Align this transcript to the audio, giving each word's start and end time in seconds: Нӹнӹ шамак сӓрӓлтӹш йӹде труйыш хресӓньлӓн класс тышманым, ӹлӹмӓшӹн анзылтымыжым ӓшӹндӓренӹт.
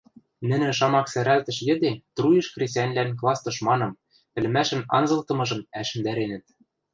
Нӹнӹ 0.49 0.69
шамак 0.77 1.07
сӓрӓлтӹш 1.13 1.57
йӹде 1.67 1.91
труйыш 2.15 2.47
хресӓньлӓн 2.53 3.09
класс 3.19 3.39
тышманым, 3.43 3.91
ӹлӹмӓшӹн 4.37 4.81
анзылтымыжым 4.97 5.61
ӓшӹндӓренӹт. 5.79 6.45